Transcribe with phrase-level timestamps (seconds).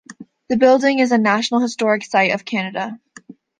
[0.49, 2.99] The building is a National Historic Site of Canada.